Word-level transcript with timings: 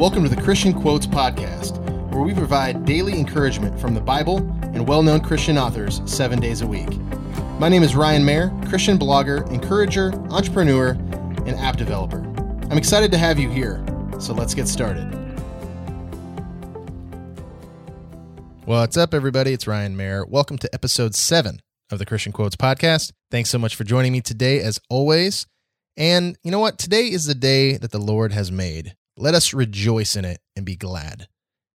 Welcome 0.00 0.22
to 0.22 0.34
the 0.34 0.40
Christian 0.40 0.72
Quotes 0.72 1.06
Podcast, 1.06 1.78
where 2.10 2.22
we 2.22 2.32
provide 2.32 2.86
daily 2.86 3.18
encouragement 3.18 3.78
from 3.78 3.92
the 3.92 4.00
Bible 4.00 4.38
and 4.62 4.88
well 4.88 5.02
known 5.02 5.20
Christian 5.20 5.58
authors 5.58 6.00
seven 6.06 6.40
days 6.40 6.62
a 6.62 6.66
week. 6.66 6.88
My 7.58 7.68
name 7.68 7.82
is 7.82 7.94
Ryan 7.94 8.24
Mayer, 8.24 8.50
Christian 8.66 8.98
blogger, 8.98 9.46
encourager, 9.50 10.14
entrepreneur, 10.30 10.92
and 11.44 11.50
app 11.50 11.76
developer. 11.76 12.20
I'm 12.70 12.78
excited 12.78 13.12
to 13.12 13.18
have 13.18 13.38
you 13.38 13.50
here, 13.50 13.84
so 14.18 14.32
let's 14.32 14.54
get 14.54 14.68
started. 14.68 15.04
What's 18.64 18.96
up, 18.96 19.12
everybody? 19.12 19.52
It's 19.52 19.66
Ryan 19.66 19.98
Mayer. 19.98 20.24
Welcome 20.24 20.56
to 20.60 20.74
episode 20.74 21.14
seven 21.14 21.60
of 21.90 21.98
the 21.98 22.06
Christian 22.06 22.32
Quotes 22.32 22.56
Podcast. 22.56 23.12
Thanks 23.30 23.50
so 23.50 23.58
much 23.58 23.76
for 23.76 23.84
joining 23.84 24.12
me 24.12 24.22
today, 24.22 24.60
as 24.60 24.80
always. 24.88 25.46
And 25.98 26.38
you 26.42 26.50
know 26.50 26.58
what? 26.58 26.78
Today 26.78 27.02
is 27.02 27.26
the 27.26 27.34
day 27.34 27.76
that 27.76 27.90
the 27.90 28.00
Lord 28.00 28.32
has 28.32 28.50
made. 28.50 28.96
Let 29.20 29.34
us 29.34 29.52
rejoice 29.52 30.16
in 30.16 30.24
it 30.24 30.40
and 30.56 30.64
be 30.64 30.76
glad. 30.76 31.28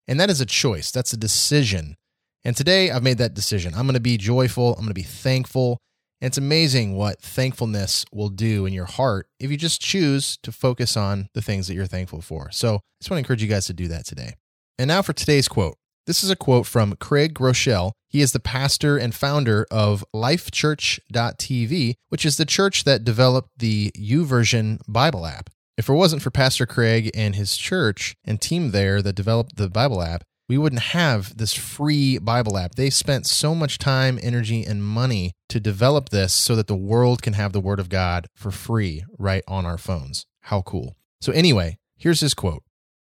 And 0.08 0.20
that 0.20 0.32
is 0.32 0.42
a 0.42 0.48
choice, 0.48 0.90
that's 0.90 1.14
a 1.14 1.18
decision. 1.18 1.96
And 2.44 2.58
today 2.58 2.90
I've 2.90 3.04
made 3.04 3.20
that 3.20 3.36
decision. 3.36 3.74
I'm 3.76 3.86
going 3.86 3.94
to 3.94 4.00
be 4.00 4.18
joyful, 4.18 4.70
I'm 4.70 4.80
going 4.80 4.88
to 4.88 4.94
be 4.96 5.04
thankful. 5.04 5.78
And 6.22 6.28
it's 6.28 6.40
amazing 6.40 6.96
what 6.96 7.22
thankfulness 7.22 8.04
will 8.12 8.30
do 8.30 8.66
in 8.66 8.74
your 8.74 8.86
heart 8.86 9.28
if 9.40 9.52
you 9.52 9.58
just 9.58 9.80
choose 9.80 10.38
to 10.42 10.52
focus 10.52 10.98
on 10.98 11.30
the 11.36 11.42
things 11.42 11.68
that 11.68 11.76
you're 11.76 11.86
thankful 11.86 12.22
for. 12.22 12.50
So 12.50 12.78
I 12.78 12.80
just 13.00 13.12
want 13.12 13.18
to 13.18 13.20
encourage 13.20 13.44
you 13.44 13.50
guys 13.50 13.68
to 13.68 13.74
do 13.74 13.88
that 13.90 14.06
today. 14.06 14.34
And 14.80 14.88
now 14.88 15.04
for 15.04 15.14
today's 15.14 15.48
quote. 15.48 15.78
This 16.08 16.24
is 16.24 16.30
a 16.30 16.36
quote 16.36 16.66
from 16.66 16.96
Craig 16.96 17.34
Groeschel. 17.34 17.92
He 18.08 18.22
is 18.22 18.32
the 18.32 18.40
pastor 18.40 18.98
and 18.98 19.14
founder 19.14 19.66
of 19.70 20.06
lifechurch.tv, 20.16 21.94
which 22.10 22.26
is 22.26 22.38
the 22.38 22.46
church 22.46 22.84
that 22.86 23.04
developed 23.04 23.50
the 23.58 23.92
YouVersion 23.98 24.82
Bible 24.88 25.26
app. 25.26 25.50
If 25.78 25.90
it 25.90 25.94
wasn't 25.94 26.22
for 26.22 26.32
Pastor 26.32 26.66
Craig 26.66 27.12
and 27.14 27.36
his 27.36 27.58
church 27.58 28.16
and 28.24 28.40
team 28.40 28.72
there 28.72 29.02
that 29.02 29.14
developed 29.14 29.58
the 29.58 29.70
Bible 29.70 30.02
app, 30.02 30.24
we 30.48 30.58
wouldn't 30.58 30.82
have 30.82 31.38
this 31.38 31.54
free 31.54 32.18
Bible 32.18 32.58
app. 32.58 32.76
They 32.76 32.90
spent 32.90 33.26
so 33.26 33.54
much 33.54 33.78
time, 33.78 34.20
energy, 34.22 34.64
and 34.64 34.84
money 34.84 35.34
to 35.50 35.60
develop 35.60 36.10
this 36.10 36.34
so 36.34 36.56
that 36.56 36.68
the 36.68 36.76
world 36.76 37.22
can 37.22 37.34
have 37.34 37.52
the 37.52 37.60
Word 37.60 37.80
of 37.80 37.90
God 37.90 38.28
for 38.36 38.52
free 38.52 39.04
right 39.18 39.44
on 39.48 39.66
our 39.66 39.78
phones. 39.78 40.26
How 40.42 40.62
cool. 40.62 40.96
So, 41.20 41.32
anyway, 41.32 41.78
here's 41.98 42.22
his 42.22 42.34
quote 42.34 42.64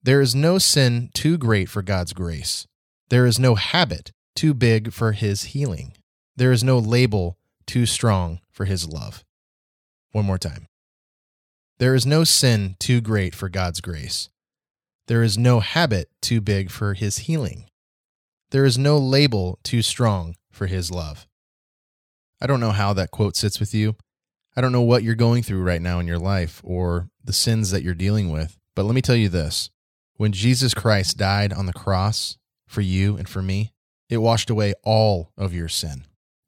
There 0.02 0.20
is 0.20 0.34
no 0.34 0.58
sin 0.58 1.10
too 1.12 1.36
great 1.36 1.68
for 1.68 1.82
God's 1.82 2.12
grace. 2.12 2.66
There 3.10 3.26
is 3.26 3.38
no 3.38 3.56
habit 3.56 4.12
too 4.34 4.54
big 4.54 4.92
for 4.92 5.12
His 5.12 5.44
healing. 5.44 5.92
There 6.36 6.52
is 6.52 6.64
no 6.64 6.78
label 6.78 7.36
too 7.66 7.86
strong 7.86 8.40
for 8.50 8.64
His 8.64 8.88
love. 8.88 9.24
One 10.12 10.24
more 10.24 10.38
time. 10.38 10.66
There 11.78 11.94
is 11.94 12.06
no 12.06 12.22
sin 12.22 12.76
too 12.78 13.00
great 13.00 13.34
for 13.34 13.48
God's 13.48 13.80
grace. 13.80 14.28
There 15.08 15.22
is 15.22 15.36
no 15.36 15.60
habit 15.60 16.08
too 16.22 16.40
big 16.40 16.70
for 16.70 16.94
his 16.94 17.18
healing. 17.18 17.68
There 18.50 18.64
is 18.64 18.78
no 18.78 18.96
label 18.96 19.58
too 19.64 19.82
strong 19.82 20.36
for 20.52 20.66
his 20.66 20.90
love. 20.92 21.26
I 22.40 22.46
don't 22.46 22.60
know 22.60 22.70
how 22.70 22.92
that 22.92 23.10
quote 23.10 23.36
sits 23.36 23.58
with 23.58 23.74
you. 23.74 23.96
I 24.56 24.60
don't 24.60 24.70
know 24.70 24.82
what 24.82 25.02
you're 25.02 25.16
going 25.16 25.42
through 25.42 25.64
right 25.64 25.82
now 25.82 25.98
in 25.98 26.06
your 26.06 26.18
life 26.18 26.60
or 26.62 27.08
the 27.24 27.32
sins 27.32 27.72
that 27.72 27.82
you're 27.82 27.94
dealing 27.94 28.30
with, 28.30 28.56
but 28.76 28.84
let 28.84 28.94
me 28.94 29.02
tell 29.02 29.16
you 29.16 29.28
this. 29.28 29.70
When 30.16 30.30
Jesus 30.30 30.74
Christ 30.74 31.18
died 31.18 31.52
on 31.52 31.66
the 31.66 31.72
cross 31.72 32.38
for 32.68 32.80
you 32.82 33.16
and 33.16 33.28
for 33.28 33.42
me, 33.42 33.72
it 34.08 34.18
washed 34.18 34.48
away 34.48 34.74
all 34.84 35.32
of 35.36 35.52
your 35.52 35.68
sin. 35.68 36.04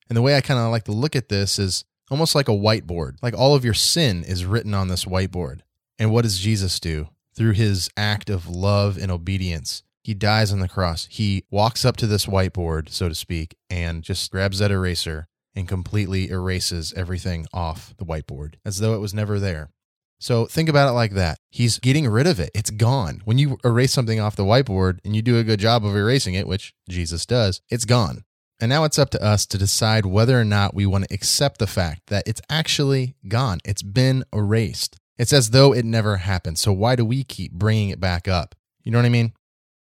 And 0.09 0.17
the 0.17 0.23
way 0.23 0.37
I 0.37 0.41
kind 0.41 0.61
of 0.61 0.71
like 0.71 0.85
to 0.85 0.93
look 0.93 1.17
at 1.17 1.29
this 1.29 1.59
is 1.59 1.85
almost 2.11 2.35
like 2.35 2.49
a 2.49 2.53
whiteboard. 2.53 3.17
Like 3.23 3.35
all 3.35 3.55
of 3.55 3.65
your 3.65 3.75
sin 3.75 4.25
is 4.25 4.45
written 4.45 4.75
on 4.75 4.89
this 4.89 5.05
whiteboard. 5.05 5.61
And 5.99 6.13
what 6.13 6.23
does 6.23 6.39
Jesus 6.39 6.79
do? 6.81 7.09
Through 7.35 7.53
his 7.53 7.91
act 7.97 8.31
of 8.31 8.49
love 8.49 8.97
and 8.97 9.11
obedience, 9.11 9.83
he 10.03 10.15
dies 10.15 10.53
on 10.53 10.61
the 10.61 10.69
cross. 10.69 11.07
He 11.11 11.45
walks 11.51 11.85
up 11.85 11.97
to 11.99 12.07
this 12.07 12.27
whiteboard, 12.27 12.91
so 12.91 13.09
to 13.09 13.15
speak, 13.15 13.57
and 13.69 14.03
just 14.03 14.31
grabs 14.31 14.59
that 14.61 14.71
eraser 14.71 15.27
and 15.55 15.67
completely 15.67 16.31
erases 16.31 16.93
everything 16.95 17.47
off 17.53 17.95
the 17.97 18.05
whiteboard 18.05 18.55
as 18.65 18.79
though 18.79 18.95
it 18.95 19.01
was 19.01 19.15
never 19.15 19.41
there. 19.41 19.71
So 20.19 20.47
think 20.47 20.69
about 20.69 20.89
it 20.89 20.93
like 20.93 21.13
that. 21.13 21.39
He's 21.51 21.79
getting 21.79 22.09
rid 22.09 22.27
of 22.27 22.41
it. 22.41 22.51
It's 22.55 22.71
gone. 22.71 23.21
When 23.25 23.39
you 23.39 23.59
erase 23.65 23.93
something 23.93 24.21
off 24.21 24.37
the 24.37 24.45
whiteboard 24.45 24.99
and 25.05 25.15
you 25.15 25.23
do 25.23 25.39
a 25.39 25.45
good 25.45 25.61
job 25.61 25.85
of 25.85 25.95
erasing 25.95 26.35
it, 26.35 26.47
which 26.47 26.75
Jesus 26.89 27.27
does, 27.27 27.61
it's 27.69 27.85
gone. 27.85 28.25
And 28.59 28.71
now 28.71 28.85
it's 28.85 28.99
up 28.99 29.11
to 29.11 29.23
us 29.23 29.45
to 29.47 29.59
decide 29.59 30.07
whether 30.07 30.41
or 30.41 30.45
not 30.45 30.75
we 30.75 30.87
want 30.87 31.07
to 31.07 31.15
accept 31.15 31.59
the 31.59 31.67
fact 31.67 32.03
that 32.07 32.27
it's 32.27 32.41
actually 32.49 33.17
gone. 33.29 33.59
It's 33.65 33.83
been 33.83 34.25
erased. 34.33 34.97
It's 35.19 35.33
as 35.33 35.51
though 35.51 35.73
it 35.73 35.85
never 35.85 36.19
happened. 36.19 36.59
So 36.59 36.73
why 36.73 36.97
do 36.97 37.05
we 37.05 37.25
keep 37.25 37.53
bringing 37.53 37.91
it 37.91 38.01
back 38.01 38.29
up? 38.29 38.55
You 38.83 38.93
know 38.93 38.99
what 38.99 39.07
I 39.07 39.11
mean? 39.11 39.33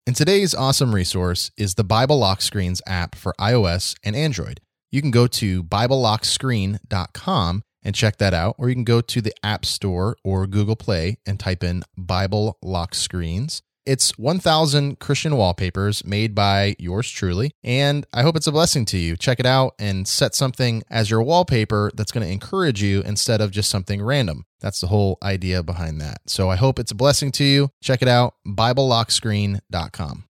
And 0.06 0.16
today's 0.16 0.54
awesome 0.54 0.94
resource 0.94 1.50
is 1.56 1.74
the 1.74 1.84
Bible 1.84 2.18
Lock 2.18 2.42
Screens 2.42 2.82
app 2.86 3.14
for 3.14 3.34
iOS 3.38 3.94
and 4.02 4.16
Android. 4.16 4.60
You 4.90 5.00
can 5.00 5.10
go 5.10 5.26
to 5.26 5.62
BibleLockScreen.com 5.62 7.62
and 7.82 7.94
check 7.94 8.18
that 8.18 8.34
out, 8.34 8.56
or 8.58 8.68
you 8.68 8.74
can 8.74 8.84
go 8.84 9.00
to 9.00 9.20
the 9.20 9.34
App 9.42 9.64
Store 9.64 10.16
or 10.24 10.46
Google 10.46 10.76
Play 10.76 11.18
and 11.26 11.38
type 11.38 11.62
in 11.62 11.82
Bible 11.96 12.58
Lock 12.62 12.94
Screens. 12.94 13.62
It's 13.90 14.16
1,000 14.16 15.00
Christian 15.00 15.36
wallpapers 15.36 16.04
made 16.04 16.32
by 16.32 16.76
yours 16.78 17.10
truly, 17.10 17.50
and 17.64 18.06
I 18.12 18.22
hope 18.22 18.36
it's 18.36 18.46
a 18.46 18.52
blessing 18.52 18.84
to 18.84 18.96
you. 18.96 19.16
Check 19.16 19.40
it 19.40 19.46
out 19.46 19.74
and 19.80 20.06
set 20.06 20.36
something 20.36 20.84
as 20.88 21.10
your 21.10 21.22
wallpaper 21.22 21.90
that's 21.96 22.12
going 22.12 22.24
to 22.24 22.32
encourage 22.32 22.80
you 22.80 23.00
instead 23.00 23.40
of 23.40 23.50
just 23.50 23.68
something 23.68 24.00
random. 24.00 24.44
That's 24.60 24.80
the 24.80 24.86
whole 24.86 25.18
idea 25.24 25.64
behind 25.64 26.00
that. 26.00 26.18
So 26.28 26.48
I 26.48 26.54
hope 26.54 26.78
it's 26.78 26.92
a 26.92 26.94
blessing 26.94 27.32
to 27.32 27.44
you. 27.44 27.70
Check 27.82 28.00
it 28.00 28.06
out, 28.06 28.34
BibleLockScreen.com. 28.46 30.24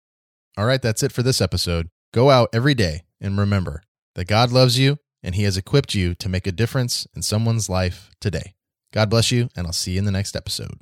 All 0.56 0.66
right, 0.68 0.82
that's 0.84 1.02
it 1.02 1.12
for 1.12 1.24
this 1.24 1.42
episode. 1.42 1.90
Go 2.14 2.30
out 2.30 2.50
every 2.54 2.76
day 2.76 3.06
and 3.20 3.40
remember 3.40 3.82
that 4.14 4.28
God 4.28 4.52
loves 4.52 4.78
you 4.78 5.00
and 5.24 5.34
He 5.34 5.46
has 5.46 5.58
equipped 5.58 5.96
you 5.96 6.14
to 6.14 6.30
make 6.30 6.46
a 6.46 6.52
difference 6.52 7.08
in 7.16 7.24
someone's 7.24 7.70
life 7.70 8.12
today. 8.22 8.54
God 8.94 9.10
bless 9.10 9.32
you, 9.32 9.50
and 9.56 9.66
I'll 9.66 9.74
see 9.74 9.94
you 9.94 9.98
in 9.98 10.06
the 10.06 10.12
next 10.12 10.36
episode. 10.36 10.78